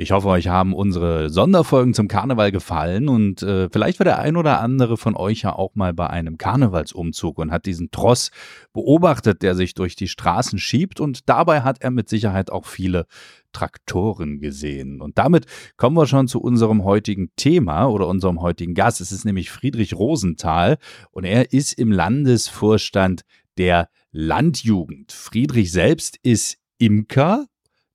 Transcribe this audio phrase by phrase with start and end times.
[0.00, 4.36] Ich hoffe, euch haben unsere Sonderfolgen zum Karneval gefallen und äh, vielleicht war der ein
[4.36, 8.30] oder andere von euch ja auch mal bei einem Karnevalsumzug und hat diesen Tross
[8.72, 13.06] beobachtet, der sich durch die Straßen schiebt und dabei hat er mit Sicherheit auch viele
[13.50, 15.00] Traktoren gesehen.
[15.00, 19.00] Und damit kommen wir schon zu unserem heutigen Thema oder unserem heutigen Gast.
[19.00, 20.78] Es ist nämlich Friedrich Rosenthal
[21.10, 23.22] und er ist im Landesvorstand
[23.56, 25.10] der Landjugend.
[25.10, 27.46] Friedrich selbst ist Imker,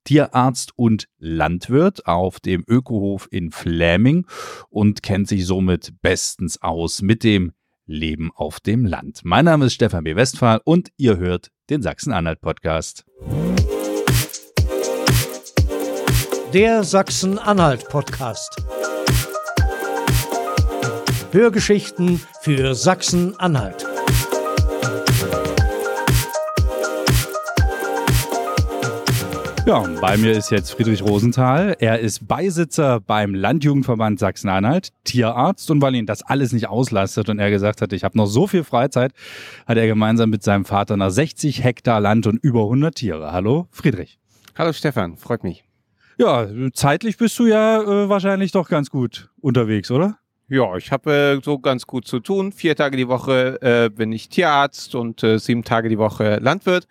[0.04, 4.28] Tierarzt und Landwirt auf dem Ökohof in Fläming
[4.70, 7.52] und kennt sich somit bestens aus mit dem
[7.86, 9.22] Leben auf dem Land.
[9.24, 10.16] Mein Name ist Stefan B.
[10.16, 13.06] Westphal und ihr hört den Sachsen-Anhalt-Podcast.
[16.54, 18.64] Der Sachsen-Anhalt-Podcast.
[21.32, 23.93] Hörgeschichten für Sachsen-Anhalt.
[29.66, 31.78] Ja, bei mir ist jetzt Friedrich Rosenthal.
[31.80, 35.72] Er ist Beisitzer beim Landjugendverband Sachsen-Anhalt, Tierarzt.
[35.72, 38.46] Und weil ihn das alles nicht auslastet und er gesagt hat, ich habe noch so
[38.46, 39.14] viel Freizeit,
[39.66, 43.32] hat er gemeinsam mit seinem Vater nach 60 Hektar Land und über 100 Tiere.
[43.32, 44.20] Hallo, Friedrich.
[44.58, 45.64] Hallo Stefan, freut mich.
[46.18, 50.18] Ja, zeitlich bist du ja äh, wahrscheinlich doch ganz gut unterwegs, oder?
[50.54, 52.52] Ja, ich habe äh, so ganz gut zu tun.
[52.52, 56.88] Vier Tage die Woche äh, bin ich Tierarzt und äh, sieben Tage die Woche Landwirt.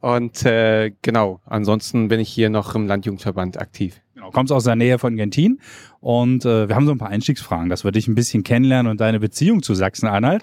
[0.00, 4.00] Und äh, genau, ansonsten bin ich hier noch im Landjugendverband aktiv.
[4.14, 5.60] Genau, kommst aus der Nähe von Gentin
[6.00, 9.02] und äh, wir haben so ein paar Einstiegsfragen, dass wir dich ein bisschen kennenlernen und
[9.02, 10.42] deine Beziehung zu Sachsen-Anhalt.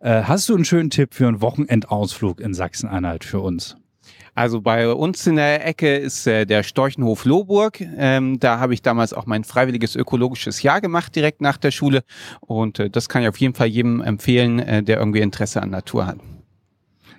[0.00, 3.76] Äh, hast du einen schönen Tipp für einen Wochenendausflug in Sachsen-Anhalt für uns?
[4.34, 7.80] Also bei uns in der Ecke ist äh, der Storchenhof Lohburg.
[7.80, 12.02] Ähm, da habe ich damals auch mein freiwilliges ökologisches Jahr gemacht, direkt nach der Schule.
[12.40, 15.68] Und äh, das kann ich auf jeden Fall jedem empfehlen, äh, der irgendwie Interesse an
[15.68, 16.18] Natur hat.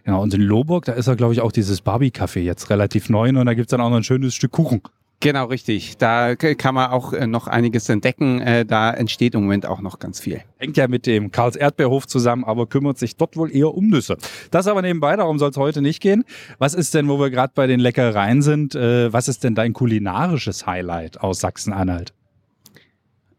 [0.05, 3.29] Genau, und in Lohburg, da ist ja, glaube ich, auch dieses Barbie-Café jetzt relativ neu
[3.29, 4.81] und da gibt's dann auch noch ein schönes Stück Kuchen.
[5.19, 5.97] Genau, richtig.
[5.97, 8.41] Da kann man auch äh, noch einiges entdecken.
[8.41, 10.41] Äh, da entsteht im Moment auch noch ganz viel.
[10.57, 14.17] Hängt ja mit dem Karls Erdbeerhof zusammen, aber kümmert sich dort wohl eher um Nüsse.
[14.51, 16.25] Das aber nebenbei, darum soll es heute nicht gehen.
[16.57, 19.71] Was ist denn, wo wir gerade bei den Leckereien sind, äh, was ist denn dein
[19.71, 22.13] kulinarisches Highlight aus Sachsen-Anhalt?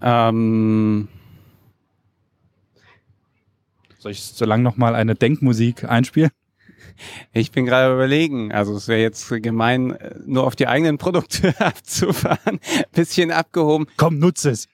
[0.01, 1.09] Ähm
[3.99, 6.31] soll ich so lange nochmal eine Denkmusik einspielen?
[7.33, 12.61] Ich bin gerade überlegen, also es wäre jetzt gemein, nur auf die eigenen Produkte abzufahren.
[12.93, 13.87] Bisschen abgehoben.
[13.97, 14.69] Komm, nutze es.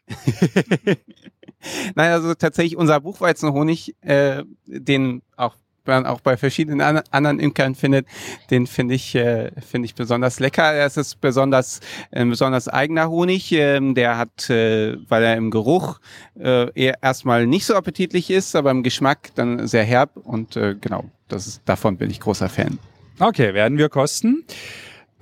[1.95, 5.57] Nein, also tatsächlich unser Buchweizenhonig, äh, den auch
[5.91, 8.07] man auch bei verschiedenen an anderen Imkern findet,
[8.51, 10.75] den finde ich äh, finde ich besonders lecker.
[10.75, 11.81] Es ist besonders
[12.11, 16.01] äh, besonders eigener Honig, ähm, der hat, äh, weil er im Geruch
[16.39, 20.77] äh, eher erstmal nicht so appetitlich ist, aber im Geschmack dann sehr herb und äh,
[20.81, 22.79] genau das ist, davon bin ich großer Fan.
[23.19, 24.45] Okay, werden wir kosten.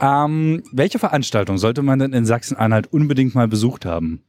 [0.00, 4.22] Ähm, welche Veranstaltung sollte man denn in Sachsen-Anhalt unbedingt mal besucht haben?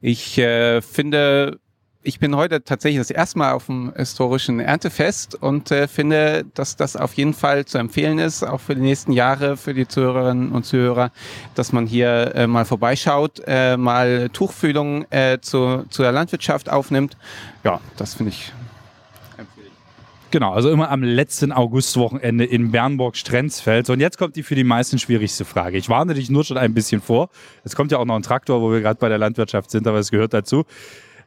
[0.00, 1.60] Ich äh, finde,
[2.02, 6.76] ich bin heute tatsächlich das erste Mal auf dem historischen Erntefest und äh, finde, dass
[6.76, 10.52] das auf jeden Fall zu empfehlen ist, auch für die nächsten Jahre, für die Zuhörerinnen
[10.52, 11.10] und Zuhörer,
[11.54, 17.18] dass man hier äh, mal vorbeischaut, äh, mal Tuchfühlung äh, zu, zu der Landwirtschaft aufnimmt.
[17.64, 18.52] Ja, das finde ich
[20.30, 23.88] Genau, also immer am letzten Augustwochenende in Bernburg-Strenzfeld.
[23.88, 25.78] Und jetzt kommt die für die meisten schwierigste Frage.
[25.78, 27.30] Ich warne dich nur schon ein bisschen vor.
[27.64, 29.98] Es kommt ja auch noch ein Traktor, wo wir gerade bei der Landwirtschaft sind, aber
[29.98, 30.64] es gehört dazu.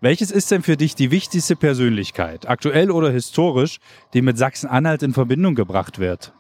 [0.02, 3.80] Welches ist denn für dich die wichtigste Persönlichkeit, aktuell oder historisch,
[4.14, 6.34] die mit Sachsen-Anhalt in Verbindung gebracht wird?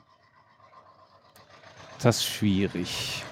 [2.01, 3.23] Das ist schwierig.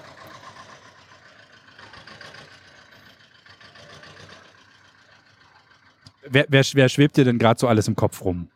[6.28, 8.48] Wer, wer, wer schwebt dir denn gerade so alles im Kopf rum?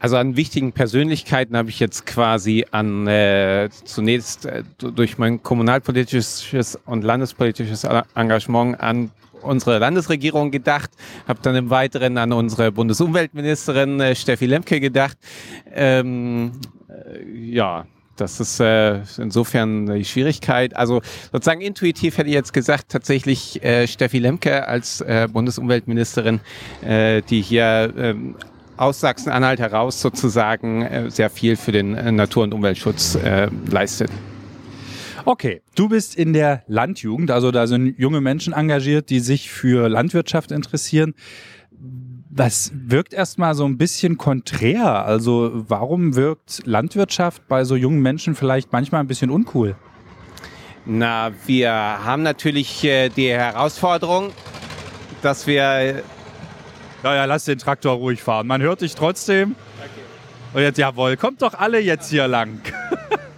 [0.00, 6.78] Also an wichtigen Persönlichkeiten habe ich jetzt quasi an äh, zunächst äh, durch mein kommunalpolitisches
[6.86, 9.10] und landespolitisches Engagement an
[9.42, 10.90] unsere Landesregierung gedacht,
[11.26, 15.16] habe dann im Weiteren an unsere Bundesumweltministerin äh, Steffi Lemke gedacht.
[15.72, 16.52] Ähm,
[16.88, 17.84] äh, ja,
[18.16, 20.76] das ist äh, insofern die Schwierigkeit.
[20.76, 21.00] Also
[21.32, 26.40] sozusagen intuitiv hätte ich jetzt gesagt, tatsächlich äh, Steffi Lemke als äh, Bundesumweltministerin,
[26.82, 28.36] äh, die hier ähm,
[28.78, 34.10] aus Sachsen-Anhalt heraus sozusagen äh, sehr viel für den äh, Natur- und Umweltschutz äh, leistet.
[35.24, 39.88] Okay, du bist in der Landjugend, also da sind junge Menschen engagiert, die sich für
[39.88, 41.14] Landwirtschaft interessieren.
[42.30, 45.04] Das wirkt erstmal so ein bisschen konträr.
[45.04, 49.76] Also warum wirkt Landwirtschaft bei so jungen Menschen vielleicht manchmal ein bisschen uncool?
[50.86, 54.30] Na, wir haben natürlich äh, die Herausforderung,
[55.20, 56.02] dass wir
[57.02, 58.46] ja, ja, lass den Traktor ruhig fahren.
[58.46, 59.54] Man hört dich trotzdem.
[59.78, 59.88] Okay.
[60.54, 62.60] Und jetzt, jawohl, kommt doch alle jetzt hier lang.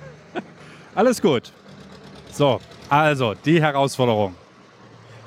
[0.94, 1.52] Alles gut.
[2.32, 4.34] So, Also, die Herausforderung.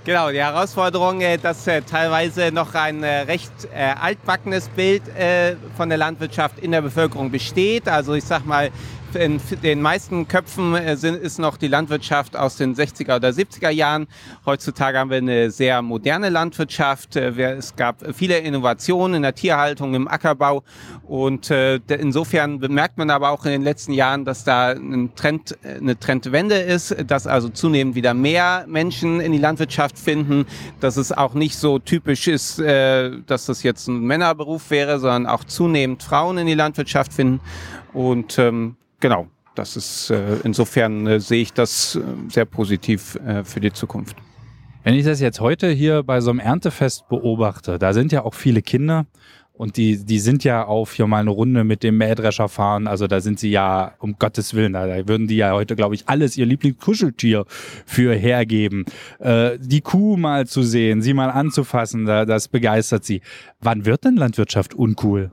[0.05, 5.03] Genau, die Herausforderung, äh, dass äh, teilweise noch ein äh, recht altbackenes Bild
[5.77, 7.87] von der Landwirtschaft in der Bevölkerung besteht.
[7.87, 8.69] Also ich sag mal,
[9.15, 13.69] in den meisten Köpfen äh, sind, ist noch die Landwirtschaft aus den 60er oder 70er
[13.69, 14.07] Jahren.
[14.45, 17.15] Heutzutage haben wir eine sehr moderne Landwirtschaft.
[17.15, 20.63] Äh, es gab viele Innovationen in der Tierhaltung, im Ackerbau.
[21.03, 25.57] Und äh, insofern bemerkt man aber auch in den letzten Jahren, dass da ein Trend,
[25.63, 30.45] eine Trendwende ist, dass also zunehmend wieder mehr Menschen in die Landwirtschaft finden,
[30.79, 35.43] dass es auch nicht so typisch ist, dass das jetzt ein Männerberuf wäre, sondern auch
[35.43, 37.39] zunehmend Frauen in die Landwirtschaft finden.
[37.93, 43.43] Und ähm, genau, das ist äh, insofern äh, sehe ich das äh, sehr positiv äh,
[43.43, 44.15] für die Zukunft.
[44.83, 48.33] Wenn ich das jetzt heute hier bei so einem Erntefest beobachte, da sind ja auch
[48.33, 49.05] viele Kinder
[49.51, 52.87] und die, die sind ja auf hier mal eine Runde mit dem Mähdrescher fahren.
[52.87, 56.07] Also da sind sie ja, um Gottes Willen, da, würden die ja heute, glaube ich,
[56.07, 57.45] alles ihr Lieblingskuscheltier
[57.85, 58.85] für hergeben.
[59.19, 63.21] Äh, die Kuh mal zu sehen, sie mal anzufassen, da, das begeistert sie.
[63.59, 65.31] Wann wird denn Landwirtschaft uncool?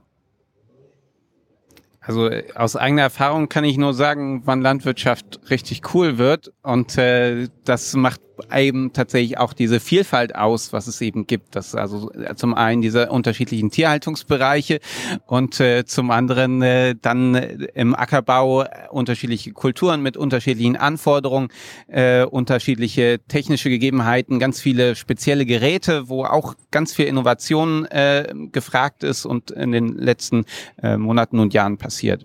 [2.00, 6.52] Also äh, aus eigener Erfahrung kann ich nur sagen, wann Landwirtschaft richtig cool wird.
[6.62, 8.20] Und äh, das macht
[8.54, 11.56] eben tatsächlich auch diese Vielfalt aus, was es eben gibt.
[11.56, 14.80] Das also äh, zum einen diese unterschiedlichen Tierhaltungsbereiche
[15.26, 21.48] und äh, zum anderen äh, dann im Ackerbau unterschiedliche Kulturen mit unterschiedlichen Anforderungen,
[21.88, 29.04] äh, unterschiedliche technische Gegebenheiten, ganz viele spezielle Geräte, wo auch ganz viel Innovation äh, gefragt
[29.04, 30.44] ist und in den letzten
[30.82, 32.24] äh, Monaten und Jahren passiert.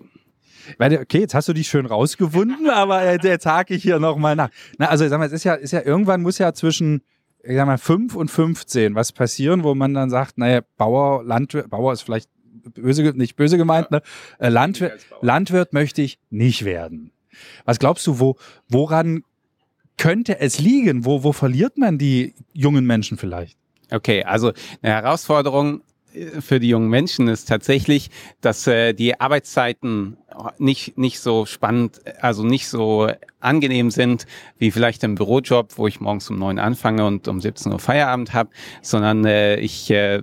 [0.78, 4.50] Okay, jetzt hast du dich schön rausgewunden, aber jetzt hake ich hier nochmal nach.
[4.78, 7.02] Na, also sag mal, es ist ja, ist ja irgendwann muss ja zwischen
[7.48, 11.70] ich sag mal, 5 und 15 was passieren, wo man dann sagt, naja, Bauer, Landwirt,
[11.70, 12.28] Bauer ist vielleicht
[12.74, 14.02] böse, nicht böse gemeint, ne?
[14.38, 17.12] Äh, Landwirt, Landwirt möchte ich nicht werden.
[17.64, 18.36] Was glaubst du, wo,
[18.68, 19.22] woran
[19.96, 21.04] könnte es liegen?
[21.04, 23.56] Wo, wo verliert man die jungen Menschen vielleicht?
[23.90, 24.52] Okay, also
[24.82, 25.82] eine Herausforderung
[26.40, 28.10] für die jungen Menschen ist tatsächlich,
[28.40, 30.16] dass äh, die Arbeitszeiten
[30.58, 33.10] nicht, nicht so spannend, also nicht so
[33.40, 34.26] angenehm sind,
[34.58, 38.32] wie vielleicht im Bürojob, wo ich morgens um neun anfange und um 17 Uhr Feierabend
[38.32, 38.50] habe,
[38.82, 40.22] sondern äh, ich äh,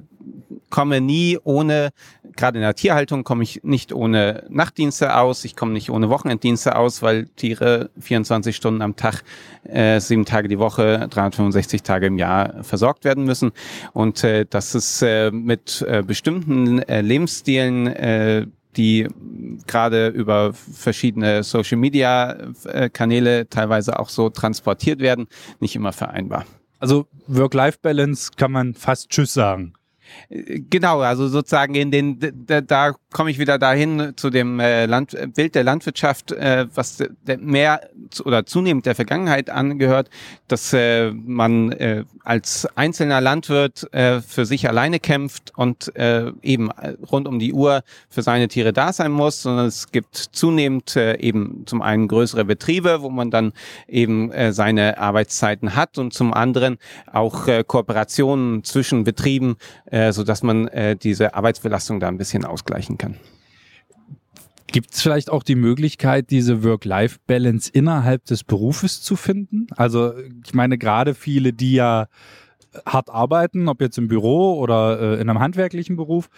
[0.70, 1.90] komme nie ohne,
[2.36, 6.76] gerade in der Tierhaltung komme ich nicht ohne Nachtdienste aus, ich komme nicht ohne Wochenenddienste
[6.76, 9.24] aus, weil Tiere 24 Stunden am Tag,
[9.66, 13.52] äh, sieben Tage die Woche, 365 Tage im Jahr versorgt werden müssen.
[13.94, 19.08] Und äh, das ist äh, mit äh, bestimmten äh, Lebensstilen äh, die
[19.68, 25.28] gerade über verschiedene Social Media äh, Kanäle teilweise auch so transportiert werden,
[25.60, 26.46] nicht immer vereinbar.
[26.80, 29.74] Also Work-Life-Balance kann man fast Tschüss sagen.
[30.30, 35.16] Genau, also sozusagen in den, da, da komme ich wieder dahin zu dem äh, Land,
[35.36, 37.90] Bild der Landwirtschaft, äh, was der, mehr
[38.26, 40.10] oder zunehmend der Vergangenheit angehört,
[40.48, 46.70] dass äh, man äh, als einzelner Landwirt äh, für sich alleine kämpft und äh, eben
[47.12, 51.18] rund um die Uhr für seine Tiere da sein muss, sondern es gibt zunehmend äh,
[51.18, 53.54] eben zum einen größere Betriebe, wo man dann
[53.88, 56.78] eben äh, seine Arbeitszeiten hat und zum anderen
[57.12, 59.56] auch äh, Kooperationen zwischen Betrieben,
[59.86, 63.03] äh, so dass man äh, diese Arbeitsbelastung da ein bisschen ausgleichen kann.
[64.68, 69.68] Gibt es vielleicht auch die Möglichkeit, diese Work-Life-Balance innerhalb des Berufes zu finden?
[69.76, 70.14] Also
[70.44, 72.08] ich meine gerade viele, die ja
[72.86, 76.30] hart arbeiten, ob jetzt im Büro oder äh, in einem handwerklichen Beruf,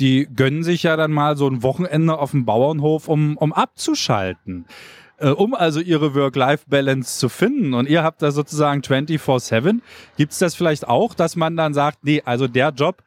[0.00, 4.66] die gönnen sich ja dann mal so ein Wochenende auf dem Bauernhof, um, um abzuschalten.
[5.18, 7.72] Äh, um also ihre Work-Life-Balance zu finden.
[7.74, 9.80] Und ihr habt da sozusagen 24-7.
[10.16, 13.02] Gibt es das vielleicht auch, dass man dann sagt, nee, also der Job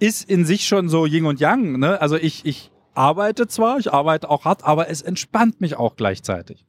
[0.00, 1.78] ist in sich schon so Yin und Yang.
[1.78, 2.00] Ne?
[2.00, 6.64] Also ich, ich arbeite zwar, ich arbeite auch hart, aber es entspannt mich auch gleichzeitig.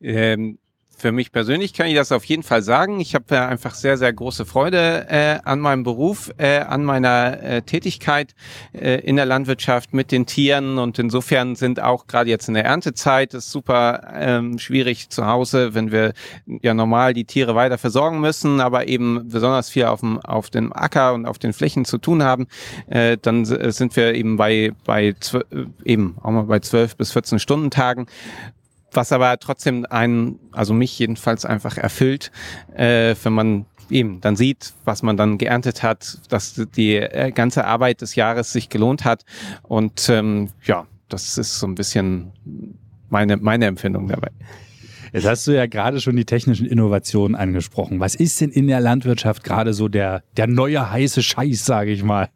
[0.00, 0.58] Ähm,
[1.04, 2.98] für mich persönlich kann ich das auf jeden Fall sagen.
[2.98, 7.42] Ich habe äh, einfach sehr, sehr große Freude äh, an meinem Beruf, äh, an meiner
[7.42, 8.34] äh, Tätigkeit
[8.72, 12.64] äh, in der Landwirtschaft mit den Tieren und insofern sind auch gerade jetzt in der
[12.64, 16.14] Erntezeit ist super ähm, schwierig zu Hause, wenn wir
[16.46, 20.72] ja normal die Tiere weiter versorgen müssen, aber eben besonders viel auf dem auf dem
[20.72, 22.46] Acker und auf den Flächen zu tun haben,
[22.86, 25.14] äh, dann sind wir eben bei bei äh,
[25.84, 28.06] eben auch mal bei zwölf bis 14 Stunden Tagen
[28.94, 32.30] was aber trotzdem einen, also mich jedenfalls einfach erfüllt,
[32.74, 37.64] äh, wenn man eben dann sieht, was man dann geerntet hat, dass die äh, ganze
[37.64, 39.24] Arbeit des Jahres sich gelohnt hat.
[39.62, 42.32] Und ähm, ja, das ist so ein bisschen
[43.10, 44.30] meine, meine Empfindung dabei.
[45.14, 48.00] Jetzt hast du ja gerade schon die technischen Innovationen angesprochen.
[48.00, 52.02] Was ist denn in der Landwirtschaft gerade so der, der neue heiße Scheiß, sage ich
[52.02, 52.30] mal?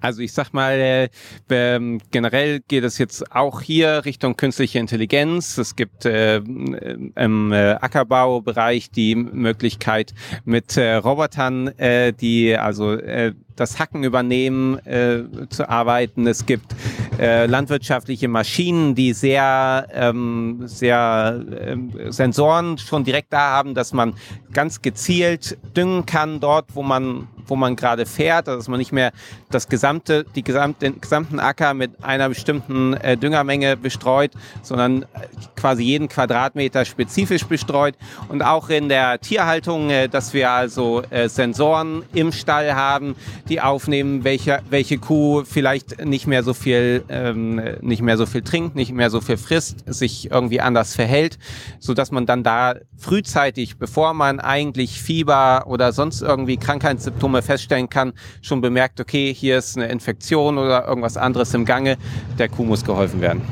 [0.00, 1.08] Also ich sag mal, äh,
[1.48, 5.56] ähm, generell geht es jetzt auch hier Richtung künstliche Intelligenz.
[5.56, 10.12] Es gibt äh, im äh, Ackerbaubereich die Möglichkeit
[10.44, 16.26] mit äh, Robotern, äh, die also äh, das Hacken übernehmen, äh, zu arbeiten.
[16.26, 16.74] Es gibt
[17.18, 24.14] äh, landwirtschaftliche Maschinen, die sehr, ähm, sehr ähm, Sensoren schon direkt da haben, dass man
[24.56, 28.92] ganz gezielt düngen kann dort, wo man wo man gerade fährt, also dass man nicht
[28.92, 29.12] mehr
[29.50, 34.32] das gesamte, die gesamte, den gesamten Acker mit einer bestimmten äh, Düngermenge bestreut,
[34.62, 35.06] sondern äh,
[35.54, 37.94] quasi jeden Quadratmeter spezifisch bestreut.
[38.28, 43.14] Und auch in der Tierhaltung, äh, dass wir also äh, Sensoren im Stall haben,
[43.48, 48.42] die aufnehmen, welche, welche Kuh vielleicht nicht mehr so viel, ähm, nicht mehr so viel
[48.42, 51.38] trinkt, nicht mehr so viel frisst, sich irgendwie anders verhält,
[51.78, 57.88] so dass man dann da frühzeitig, bevor man eigentlich Fieber oder sonst irgendwie Krankheitssymptome feststellen
[57.88, 58.12] kann,
[58.42, 61.96] schon bemerkt, okay, hier ist eine Infektion oder irgendwas anderes im Gange,
[62.38, 63.42] der Kuh muss geholfen werden.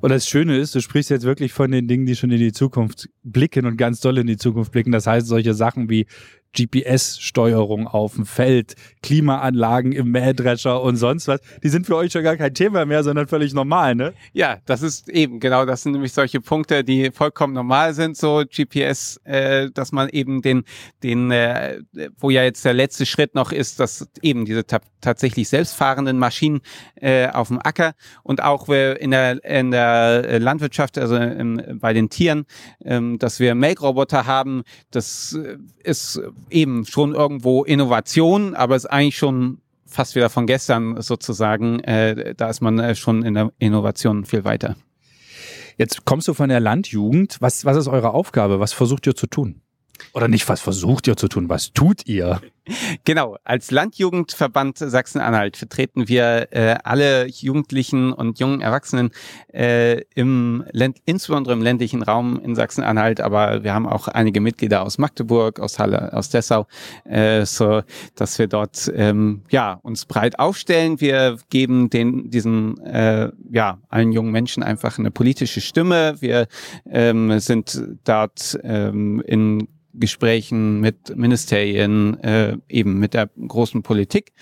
[0.00, 2.52] Und das Schöne ist, du sprichst jetzt wirklich von den Dingen, die schon in die
[2.52, 4.92] Zukunft blicken und ganz doll in die Zukunft blicken.
[4.92, 6.06] Das heißt, solche Sachen wie
[6.54, 12.22] GPS-Steuerung auf dem Feld, Klimaanlagen im Mähdrescher und sonst was, die sind für euch schon
[12.22, 14.14] gar kein Thema mehr, sondern völlig normal, ne?
[14.32, 18.44] Ja, das ist eben genau, das sind nämlich solche Punkte, die vollkommen normal sind, so
[18.44, 20.64] GPS, äh, dass man eben den,
[21.02, 21.80] den, äh,
[22.18, 26.62] wo ja jetzt der letzte Schritt noch ist, dass eben diese ta tatsächlich selbstfahrenden Maschinen
[26.94, 27.92] äh, auf dem Acker
[28.22, 32.46] und auch in der, in der Landwirtschaft, also im, bei den Tieren,
[32.82, 36.20] ähm, dass wir Melkroboter haben, das äh, ist
[36.50, 41.80] eben schon irgendwo Innovation, aber ist eigentlich schon fast wieder von gestern sozusagen.
[41.80, 44.76] Äh, da ist man äh, schon in der Innovation viel weiter.
[45.76, 47.36] Jetzt kommst du von der Landjugend.
[47.40, 48.60] Was, was ist eure Aufgabe?
[48.60, 49.60] Was versucht ihr zu tun?
[50.12, 51.48] Oder nicht, was versucht ihr zu tun?
[51.48, 52.40] Was tut ihr?
[53.04, 59.10] Genau, als Landjugendverband Sachsen-Anhalt vertreten wir äh, alle Jugendlichen und jungen Erwachsenen
[59.52, 64.82] äh, im Länd insbesondere im ländlichen Raum in Sachsen-Anhalt, aber wir haben auch einige Mitglieder
[64.82, 66.66] aus Magdeburg, aus Halle, aus Dessau,
[67.04, 67.82] äh, so
[68.14, 71.00] dass wir dort ähm, ja uns breit aufstellen.
[71.00, 76.16] Wir geben den diesen äh, ja allen jungen Menschen einfach eine politische Stimme.
[76.20, 76.46] Wir
[76.90, 84.32] ähm, sind dort ähm, in Gesprächen mit Ministerien, äh, eben mit der großen Politik.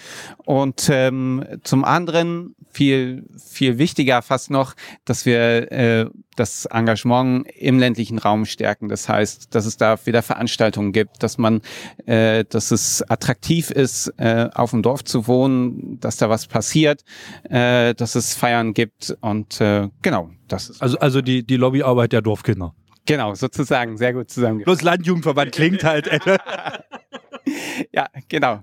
[0.44, 6.06] Und ähm, zum anderen viel, viel wichtiger fast noch, dass wir äh,
[6.36, 8.88] das Engagement im ländlichen Raum stärken.
[8.88, 11.60] Das heißt, dass es da wieder Veranstaltungen gibt, dass man,
[12.06, 17.04] äh, dass es attraktiv ist, äh, auf dem Dorf zu wohnen, dass da was passiert,
[17.50, 20.82] äh, dass es Feiern gibt und äh, genau, das ist.
[20.82, 22.74] Also, also die, die Lobbyarbeit der Dorfkinder.
[23.06, 24.78] Genau, sozusagen, sehr gut zusammengefasst.
[24.78, 26.08] Bloß Landjugendverband klingt halt.
[27.92, 28.62] ja, genau.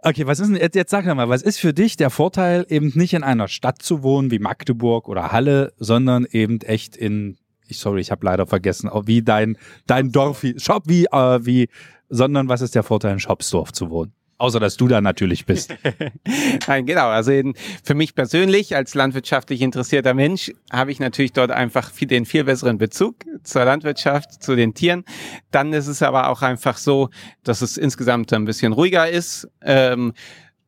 [0.00, 2.66] Okay, was ist denn, jetzt, jetzt sag doch mal, was ist für dich der Vorteil,
[2.68, 7.38] eben nicht in einer Stadt zu wohnen wie Magdeburg oder Halle, sondern eben echt in,
[7.66, 11.68] ich sorry, ich habe leider vergessen, wie dein, dein Dorf, Shop, wie, äh, wie,
[12.08, 14.12] sondern was ist der Vorteil, in Shopsdorf zu wohnen?
[14.42, 15.72] Außer dass du da natürlich bist.
[16.66, 17.06] Nein, genau.
[17.06, 22.08] Also in, für mich persönlich als landwirtschaftlich interessierter Mensch habe ich natürlich dort einfach viel,
[22.08, 25.04] den viel besseren Bezug zur Landwirtschaft, zu den Tieren.
[25.52, 27.10] Dann ist es aber auch einfach so,
[27.44, 29.48] dass es insgesamt ein bisschen ruhiger ist.
[29.62, 30.12] Ähm,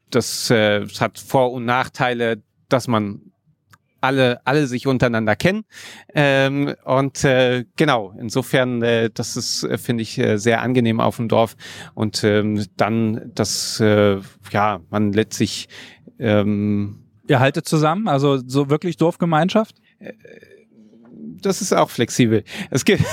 [0.08, 3.32] das, äh, das hat Vor- und Nachteile, dass man
[4.04, 5.64] alle, alle sich untereinander kennen.
[6.14, 11.16] Ähm, und äh, genau, insofern, äh, das ist, äh, finde ich, äh, sehr angenehm auf
[11.16, 11.56] dem Dorf.
[11.94, 14.18] Und ähm, dann, dass äh,
[14.52, 15.68] ja, man letztlich
[16.18, 19.76] ähm, Ihr haltet zusammen, also so wirklich Dorfgemeinschaft?
[19.98, 20.12] Äh,
[21.42, 22.44] das ist auch flexibel.
[22.70, 23.04] Es gibt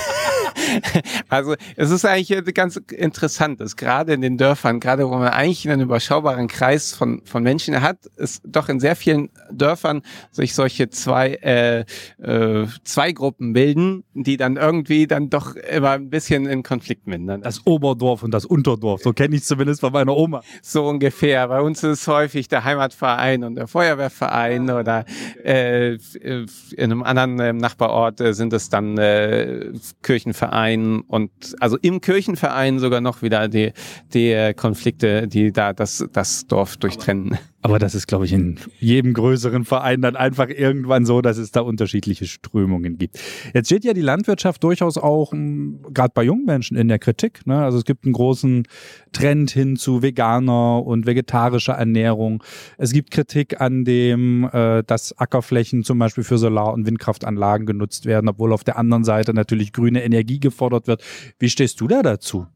[1.28, 5.68] also es ist eigentlich ganz interessant, dass gerade in den Dörfern, gerade wo man eigentlich
[5.68, 10.90] einen überschaubaren Kreis von, von Menschen hat, ist doch in sehr vielen Dörfern sich solche
[10.90, 11.84] zwei, äh,
[12.22, 17.44] äh, zwei Gruppen bilden, die dann irgendwie dann doch immer ein bisschen in Konflikt miteinander.
[17.44, 20.42] Das Oberdorf und das Unterdorf, so kenne ich zumindest von meiner Oma.
[20.62, 21.48] So ungefähr.
[21.48, 25.04] Bei uns ist es häufig der Heimatverein und der Feuerwehrverein oder
[25.42, 26.48] äh, in
[26.78, 33.00] einem anderen äh, Nachbarort äh, sind es dann äh, Kirchenverein und also im Kirchenverein sogar
[33.00, 33.72] noch wieder die,
[34.12, 37.32] die Konflikte, die da das, das Dorf durchtrennen.
[37.32, 41.52] Aber das ist, glaube ich, in jedem größeren Verein dann einfach irgendwann so, dass es
[41.52, 43.20] da unterschiedliche Strömungen gibt.
[43.54, 47.46] Jetzt steht ja die Landwirtschaft durchaus auch, hm, gerade bei jungen Menschen, in der Kritik.
[47.46, 47.62] Ne?
[47.62, 48.66] Also es gibt einen großen
[49.12, 52.42] Trend hin zu veganer und vegetarischer Ernährung.
[52.78, 58.06] Es gibt Kritik an dem, äh, dass Ackerflächen zum Beispiel für Solar- und Windkraftanlagen genutzt
[58.06, 61.04] werden, obwohl auf der anderen Seite natürlich grüne Energie gefordert wird.
[61.38, 62.46] Wie stehst du da dazu?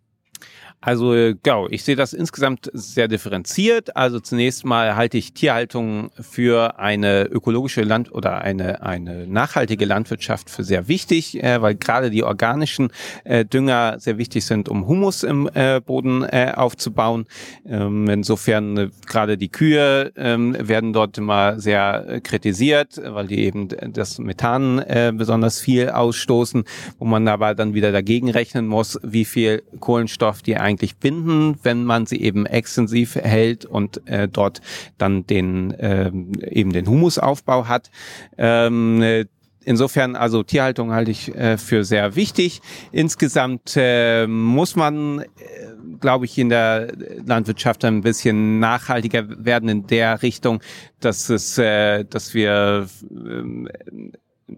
[0.80, 3.96] Also genau, ich sehe das insgesamt sehr differenziert.
[3.96, 10.50] Also zunächst mal halte ich Tierhaltung für eine ökologische Land- oder eine, eine nachhaltige Landwirtschaft
[10.50, 12.90] für sehr wichtig, äh, weil gerade die organischen
[13.24, 17.26] äh, Dünger sehr wichtig sind, um Humus im äh, Boden äh, aufzubauen.
[17.66, 23.44] Ähm, insofern äh, gerade die Kühe ähm, werden dort immer sehr äh, kritisiert, weil die
[23.44, 26.64] eben das Methan äh, besonders viel ausstoßen,
[26.98, 31.84] wo man aber dann wieder dagegen rechnen muss, wie viel Kohlenstoff die eigentlich binden, wenn
[31.84, 34.60] man sie eben extensiv hält und äh, dort
[34.98, 36.10] dann den äh,
[36.50, 37.90] eben den Humusaufbau hat.
[38.36, 39.26] Ähm,
[39.66, 42.60] Insofern, also Tierhaltung halte ich äh, für sehr wichtig.
[42.92, 45.26] Insgesamt äh, muss man, äh,
[45.98, 46.92] glaube ich, in der
[47.24, 50.62] Landwirtschaft ein bisschen nachhaltiger werden in der Richtung,
[51.00, 54.10] dass es, äh, dass wir äh,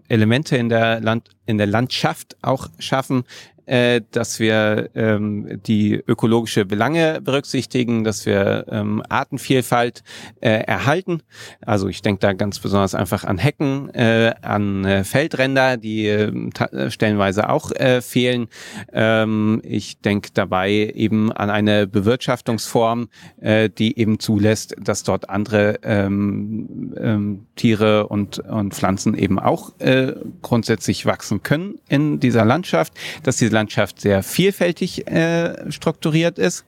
[0.09, 3.23] Elemente in der Land in der Landschaft auch schaffen,
[3.69, 10.03] äh, dass wir ähm, die ökologische Belange berücksichtigen, dass wir ähm, Artenvielfalt
[10.41, 11.21] äh, erhalten.
[11.61, 16.49] Also ich denke da ganz besonders einfach an Hecken, äh, an äh, Feldränder, die ähm,
[16.71, 18.47] äh, stellenweise auch äh, fehlen.
[18.91, 23.09] Ähm, ich denke dabei eben an eine Bewirtschaftungsform,
[23.39, 29.79] äh, die eben zulässt, dass dort andere ähm, ähm, Tiere und, und Pflanzen eben auch
[29.79, 36.65] äh, grundsätzlich wachsen können in dieser Landschaft, dass diese Landschaft sehr vielfältig äh, strukturiert ist.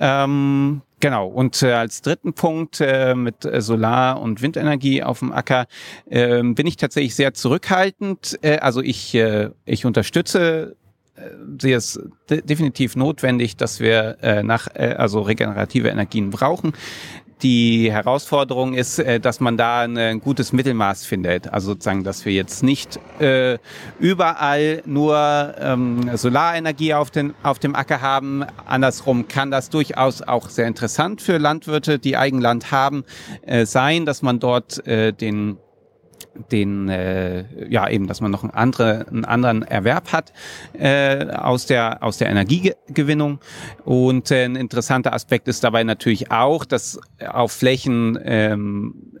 [0.00, 5.66] Ähm, Genau, und äh, als dritten Punkt äh, mit Solar- und Windenergie auf dem Acker
[6.08, 8.38] äh, bin ich tatsächlich sehr zurückhaltend.
[8.40, 10.76] Äh, also ich, äh, ich unterstütze
[11.16, 11.20] äh,
[11.60, 16.72] sehe es de definitiv notwendig, dass wir äh, nach äh, also regenerative Energien brauchen
[17.44, 21.52] die Herausforderung ist, äh, dass man da ein gutes Mittelmaß findet.
[21.52, 23.58] Also sozusagen, dass wir jetzt nicht äh,
[24.00, 28.44] überall nur ähm, Solarenergie auf, den, auf dem Acker haben.
[28.66, 33.04] Andersrum kann das durchaus auch sehr interessant für Landwirte, die Eigenland haben,
[33.42, 35.58] äh, sein, dass man dort äh, den
[36.50, 40.32] den äh, ja eben, dass man noch einen, andere, einen anderen Erwerb hat
[40.72, 43.38] äh, aus der aus der Energiegewinnung.
[43.84, 49.14] Und äh, ein interessanter Aspekt ist dabei natürlich auch, dass auf Flächen ähm,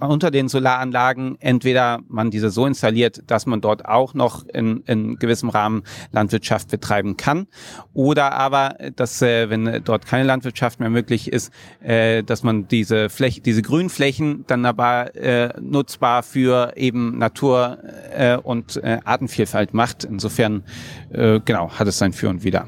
[0.00, 5.16] unter den Solaranlagen entweder man diese so installiert, dass man dort auch noch in, in
[5.16, 5.82] gewissem Rahmen
[6.12, 7.46] Landwirtschaft betreiben kann.
[7.92, 13.10] Oder aber, dass äh, wenn dort keine Landwirtschaft mehr möglich ist, äh, dass man diese
[13.10, 17.78] Fläche, diese Grünflächen dann aber äh, nutzbar für eben Natur
[18.16, 20.04] äh, und äh, Artenvielfalt macht.
[20.04, 20.64] Insofern
[21.12, 22.66] äh, genau hat es sein Für und Wider.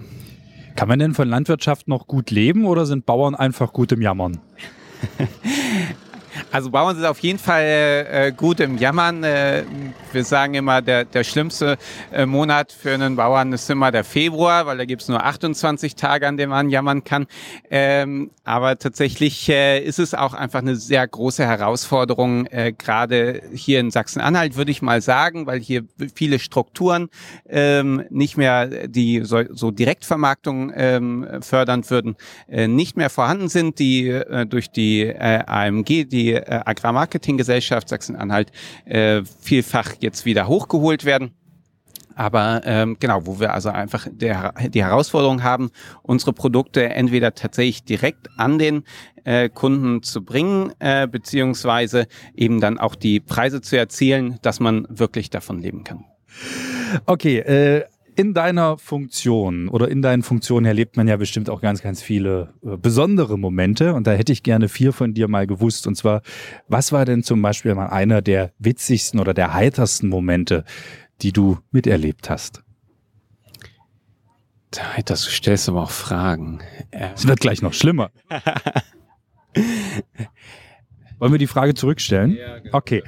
[0.77, 4.39] Kann man denn von Landwirtschaft noch gut leben oder sind Bauern einfach gut im Jammern?
[6.51, 9.25] Also Bauern sind auf jeden Fall äh, gut im Jammern.
[9.25, 9.65] Äh,
[10.13, 11.79] wir sagen immer, der, der schlimmste
[12.11, 15.95] äh, Monat für einen Bauern ist immer der Februar, weil da gibt es nur 28
[15.95, 17.27] Tage, an denen man jammern kann.
[17.71, 23.81] Ähm, aber tatsächlich äh, ist es auch einfach eine sehr große Herausforderung, äh, gerade hier
[23.81, 27.09] in Sachsen-Anhalt, würde ich mal sagen, weil hier viele Strukturen
[27.49, 32.17] ähm, nicht mehr die so, so Direktvermarktung ähm, fördern würden,
[32.49, 38.51] äh, nicht mehr vorhanden sind, die äh, durch die äh, AMG, die äh, Agrarmarketinggesellschaft Sachsen-Anhalt,
[38.85, 41.33] äh, vielfach jetzt wieder hochgeholt werden.
[42.17, 45.71] Aber ähm, genau, wo wir also einfach der, die Herausforderung haben,
[46.03, 48.85] unsere Produkte entweder tatsächlich direkt an den
[49.25, 54.87] äh, Kunden zu bringen, äh, beziehungsweise eben dann auch die Preise zu erzielen, dass man
[54.89, 56.05] wirklich davon leben kann.
[57.07, 61.83] Okay, äh, in deiner Funktion oder in deinen Funktionen erlebt man ja bestimmt auch ganz,
[61.83, 63.95] ganz viele äh, besondere Momente.
[63.95, 65.87] Und da hätte ich gerne vier von dir mal gewusst.
[65.87, 66.23] Und zwar,
[66.69, 70.65] was war denn zum Beispiel mal einer der witzigsten oder der heitersten Momente,
[71.23, 72.63] die du miterlebt hast?
[75.05, 76.61] Das stellst du aber auch Fragen.
[76.91, 78.11] Es wird gleich noch schlimmer.
[81.19, 82.37] Wollen wir die Frage zurückstellen?
[82.37, 82.79] Ja, genau.
[82.79, 83.03] Okay.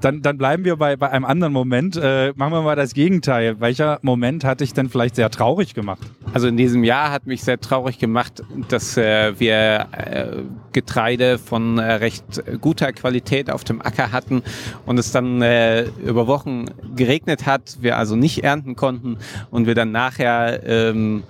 [0.00, 1.96] Dann, dann bleiben wir bei, bei einem anderen Moment.
[1.96, 3.60] Äh, machen wir mal das Gegenteil.
[3.60, 6.00] Welcher Moment hat dich denn vielleicht sehr traurig gemacht?
[6.32, 10.26] Also in diesem Jahr hat mich sehr traurig gemacht, dass äh, wir äh,
[10.72, 14.42] Getreide von äh, recht guter Qualität auf dem Acker hatten
[14.86, 19.18] und es dann äh, über Wochen geregnet hat, wir also nicht ernten konnten
[19.50, 21.24] und wir dann nachher ähm,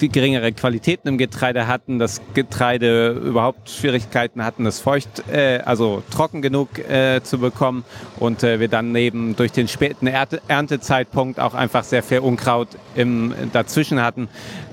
[0.00, 6.02] die geringere Qualitäten im Getreide hatten, das Getreide überhaupt Schwierigkeiten hatten, das feucht, äh, also
[6.10, 7.79] trocken genug äh, zu bekommen
[8.18, 12.68] und äh, wir dann eben durch den späten Ernte Erntezeitpunkt auch einfach sehr viel Unkraut
[12.94, 14.28] im, dazwischen hatten.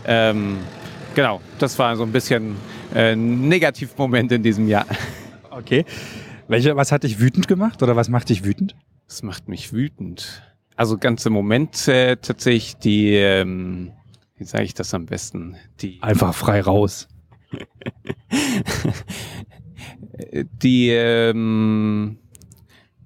[0.05, 0.57] Ähm,
[1.15, 2.55] genau, das war so ein bisschen
[2.93, 4.85] äh, ein Negativmoment in diesem Jahr.
[5.49, 5.85] Okay.
[6.47, 8.75] Welche, was hat dich wütend gemacht oder was macht dich wütend?
[9.07, 10.43] Das macht mich wütend.
[10.75, 13.91] Also ganz im Moment äh, tatsächlich die, ähm,
[14.37, 15.57] wie sage ich das am besten?
[15.81, 17.07] Die Einfach frei raus.
[20.61, 22.19] die ähm,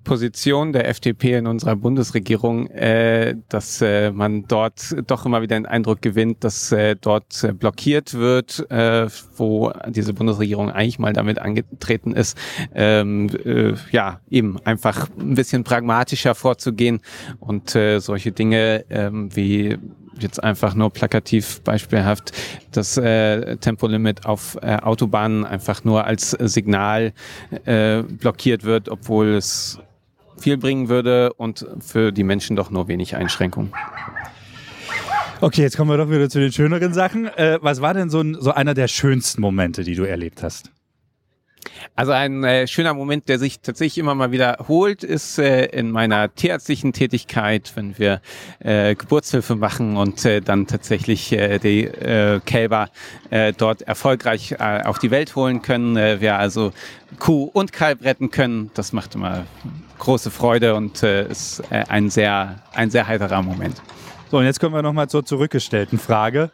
[0.03, 5.65] Position der FDP in unserer Bundesregierung, äh, dass äh, man dort doch immer wieder den
[5.65, 11.39] Eindruck gewinnt, dass äh, dort äh, blockiert wird, äh, wo diese Bundesregierung eigentlich mal damit
[11.39, 12.37] angetreten ist,
[12.73, 17.01] ähm, äh, ja, eben einfach ein bisschen pragmatischer vorzugehen
[17.39, 19.77] und äh, solche Dinge ähm, wie
[20.19, 22.32] jetzt einfach nur plakativ beispielhaft
[22.71, 27.13] das äh, Tempolimit auf äh, Autobahnen einfach nur als Signal
[27.65, 29.80] äh, blockiert wird, obwohl es
[30.38, 33.71] viel bringen würde und für die Menschen doch nur wenig Einschränkungen.
[35.39, 37.26] Okay, jetzt kommen wir doch wieder zu den schöneren Sachen.
[37.26, 40.71] Äh, was war denn so, so einer der schönsten Momente, die du erlebt hast?
[41.95, 46.34] Also ein äh, schöner Moment, der sich tatsächlich immer mal wiederholt, ist äh, in meiner
[46.34, 48.21] tierärztlichen Tätigkeit, wenn wir
[48.60, 52.89] äh, Geburtshilfe machen und äh, dann tatsächlich äh, die äh, Kälber
[53.30, 55.97] äh, dort erfolgreich äh, auf die Welt holen können.
[55.97, 56.71] Äh, wir also
[57.19, 58.71] Kuh und Kalb retten können.
[58.74, 59.45] Das macht immer
[60.00, 63.82] große Freude und äh, ist äh, ein sehr ein sehr heiterer Moment.
[64.32, 66.52] So, und jetzt kommen wir nochmal zur zurückgestellten Frage.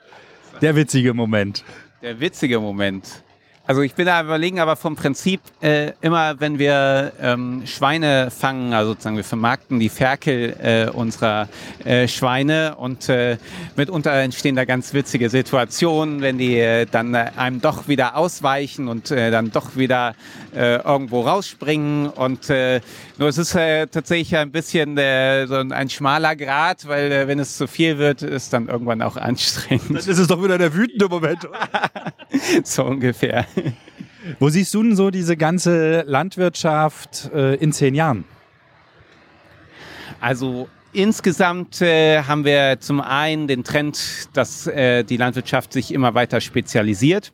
[0.62, 1.64] Der witzige Moment.
[2.02, 3.24] Der witzige Moment.
[3.68, 8.72] Also ich bin da überlegen, aber vom Prinzip äh, immer, wenn wir ähm, Schweine fangen,
[8.72, 11.50] also sozusagen wir vermarkten die Ferkel äh, unserer
[11.84, 13.36] äh, Schweine und äh,
[13.76, 18.88] mitunter entstehen da ganz witzige Situationen, wenn die äh, dann äh, einem doch wieder ausweichen
[18.88, 20.16] und äh, dann doch wieder
[20.56, 22.80] äh, irgendwo rausspringen und äh,
[23.18, 27.28] nur es ist äh, tatsächlich ein bisschen äh, so ein, ein schmaler Grad, weil äh,
[27.28, 29.94] wenn es zu viel wird, ist dann irgendwann auch anstrengend.
[29.94, 31.50] Das ist es doch wieder der wütende Moment.
[32.64, 33.46] so ungefähr.
[34.40, 38.26] Wo siehst du denn so diese ganze Landwirtschaft äh, in zehn Jahren?
[40.20, 46.14] Also insgesamt äh, haben wir zum einen den Trend, dass äh, die Landwirtschaft sich immer
[46.14, 47.34] weiter spezialisiert,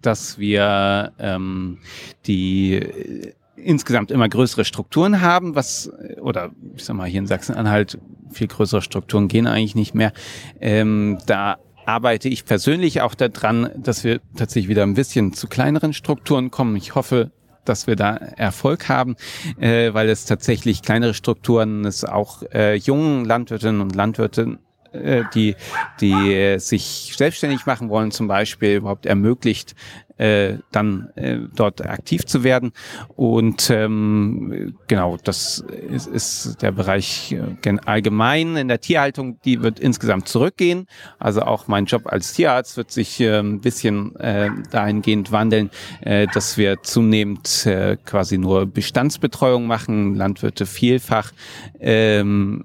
[0.00, 1.78] dass wir ähm,
[2.26, 7.26] die äh, insgesamt immer größere Strukturen haben, was äh, oder ich sag mal hier in
[7.26, 7.98] Sachsen-Anhalt
[8.30, 10.12] viel größere Strukturen gehen eigentlich nicht mehr.
[10.60, 15.92] Ähm, da arbeite ich persönlich auch daran, dass wir tatsächlich wieder ein bisschen zu kleineren
[15.92, 16.76] Strukturen kommen.
[16.76, 17.30] Ich hoffe,
[17.64, 19.16] dass wir da Erfolg haben,
[19.60, 24.58] äh, weil es tatsächlich kleinere Strukturen es auch äh, jungen Landwirtinnen und Landwirten
[24.92, 25.56] äh, die,
[26.00, 29.74] die äh, sich selbstständig machen wollen, zum Beispiel überhaupt ermöglicht,
[30.18, 32.72] äh, dann äh, dort aktiv zu werden.
[33.16, 39.80] Und ähm, genau, das ist, ist der Bereich äh, allgemein in der Tierhaltung, die wird
[39.80, 40.86] insgesamt zurückgehen.
[41.18, 45.70] Also auch mein Job als Tierarzt wird sich äh, ein bisschen äh, dahingehend wandeln,
[46.00, 51.32] äh, dass wir zunehmend äh, quasi nur Bestandsbetreuung machen, Landwirte vielfach
[51.80, 52.64] ähm,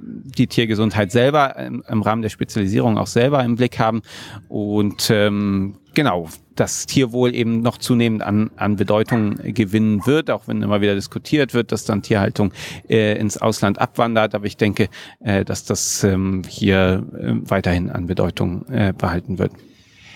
[0.00, 4.02] die Tiergesundheit selber im, im Rahmen der Spezialisierung auch selber im Blick haben
[4.48, 10.62] und ähm, genau, das Tierwohl eben noch zunehmend an, an Bedeutung gewinnen wird, auch wenn
[10.62, 12.52] immer wieder diskutiert wird, dass dann Tierhaltung
[12.88, 14.36] äh, ins Ausland abwandert.
[14.36, 19.50] Aber ich denke, äh, dass das ähm, hier äh, weiterhin an Bedeutung äh, behalten wird.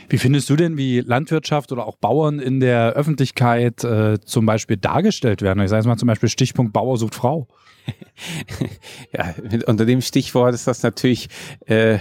[0.08, 4.76] Wie findest du denn, wie Landwirtschaft oder auch Bauern in der Öffentlichkeit äh, zum Beispiel
[4.76, 5.62] dargestellt werden?
[5.62, 7.48] Ich sage jetzt mal zum Beispiel Stichpunkt Bauer sucht Frau.
[9.12, 9.34] ja,
[9.66, 11.28] unter dem Stichwort ist das natürlich
[11.66, 11.98] äh,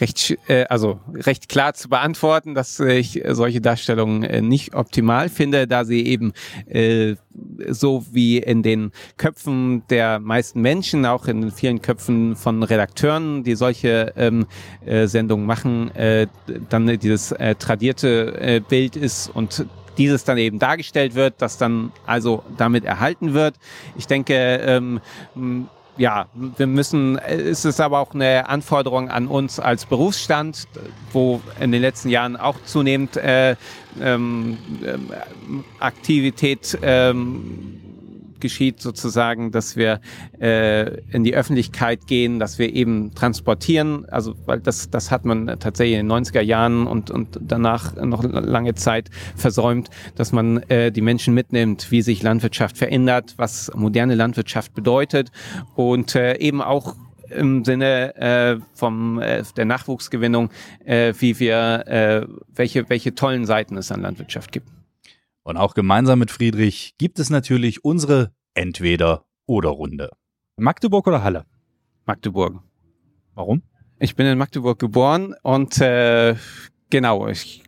[0.00, 5.66] recht, äh, also recht klar zu beantworten, dass ich solche Darstellungen äh, nicht optimal finde,
[5.66, 6.32] da sie eben
[6.66, 7.16] äh,
[7.68, 13.54] so wie in den Köpfen der meisten Menschen, auch in vielen Köpfen von Redakteuren, die
[13.54, 14.46] solche ähm,
[14.84, 16.26] äh, Sendungen machen, äh,
[16.68, 19.66] dann dieses äh, tradierte äh, Bild ist und
[19.98, 23.56] dieses dann eben dargestellt wird, das dann also damit erhalten wird.
[23.96, 25.00] Ich denke, ähm,
[25.96, 30.68] ja, wir müssen, es ist aber auch eine Anforderung an uns als Berufsstand,
[31.12, 33.56] wo in den letzten Jahren auch zunehmend äh,
[34.00, 34.56] ähm,
[35.80, 37.71] Aktivität ähm,
[38.42, 40.00] geschieht sozusagen, dass wir
[40.38, 45.46] äh, in die Öffentlichkeit gehen, dass wir eben transportieren, also weil das, das hat man
[45.58, 50.92] tatsächlich in den 90er Jahren und, und danach noch lange Zeit versäumt, dass man äh,
[50.92, 55.30] die Menschen mitnimmt, wie sich Landwirtschaft verändert, was moderne Landwirtschaft bedeutet
[55.74, 56.94] und äh, eben auch
[57.30, 60.50] im Sinne äh, vom äh, der Nachwuchsgewinnung,
[60.84, 64.68] äh, wie wir äh, welche welche tollen Seiten es an Landwirtschaft gibt.
[65.44, 70.10] Und auch gemeinsam mit Friedrich gibt es natürlich unsere Entweder-oder-Runde.
[70.56, 71.46] Magdeburg oder Halle?
[72.06, 72.62] Magdeburg.
[73.34, 73.62] Warum?
[73.98, 76.36] Ich bin in Magdeburg geboren und äh,
[76.90, 77.62] genau, ich,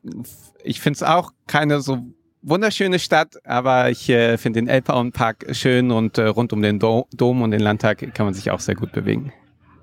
[0.62, 1.98] ich finde es auch keine so
[2.42, 7.06] wunderschöne Stadt, aber ich äh, finde den Elbauenpark schön und äh, rund um den Do
[7.14, 9.32] Dom und den Landtag kann man sich auch sehr gut bewegen.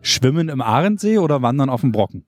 [0.01, 2.25] Schwimmen im Arendsee oder wandern auf dem Brocken?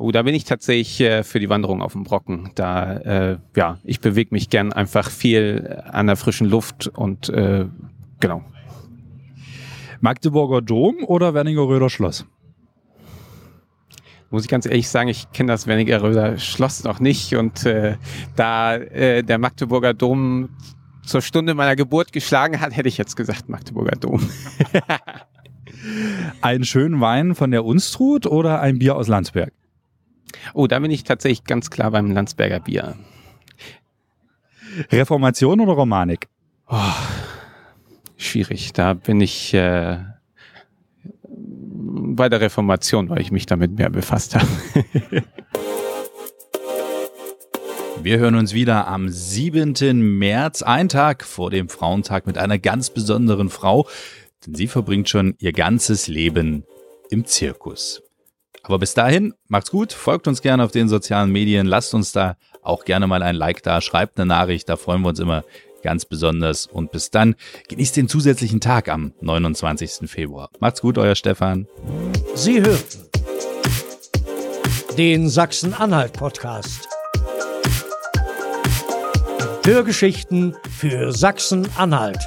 [0.00, 2.52] Oh, da bin ich tatsächlich äh, für die Wanderung auf dem Brocken.
[2.54, 7.66] Da, äh, ja, ich bewege mich gern einfach viel an der frischen Luft und äh,
[8.20, 8.44] genau.
[10.00, 12.24] Magdeburger Dom oder Wernigeröder Schloss?
[14.30, 17.96] Muss ich ganz ehrlich sagen, ich kenne das Wernigeröder Schloss noch nicht und äh,
[18.36, 20.50] da äh, der Magdeburger Dom
[21.02, 24.20] zur Stunde meiner Geburt geschlagen hat, hätte ich jetzt gesagt Magdeburger Dom.
[26.40, 29.52] Einen schönen Wein von der Unstrut oder ein Bier aus Landsberg?
[30.54, 32.96] Oh, da bin ich tatsächlich ganz klar beim Landsberger Bier.
[34.90, 36.28] Reformation oder Romanik?
[36.68, 36.76] Oh,
[38.16, 38.72] schwierig.
[38.72, 39.98] Da bin ich äh,
[41.24, 44.46] bei der Reformation, weil ich mich damit mehr befasst habe.
[48.02, 50.18] Wir hören uns wieder am 7.
[50.18, 53.88] März, ein Tag vor dem Frauentag mit einer ganz besonderen Frau,
[54.46, 56.64] denn sie verbringt schon ihr ganzes Leben
[57.10, 58.07] im Zirkus.
[58.68, 62.36] Aber bis dahin, macht's gut, folgt uns gerne auf den sozialen Medien, lasst uns da
[62.62, 65.42] auch gerne mal ein Like da, schreibt eine Nachricht, da freuen wir uns immer
[65.82, 66.66] ganz besonders.
[66.66, 67.34] Und bis dann,
[67.68, 70.10] genießt den zusätzlichen Tag am 29.
[70.10, 70.50] Februar.
[70.60, 71.66] Macht's gut, euer Stefan.
[72.34, 73.08] Sie hörten
[74.98, 76.88] den Sachsen-Anhalt-Podcast.
[79.64, 82.18] Hörgeschichten für Sachsen-Anhalt.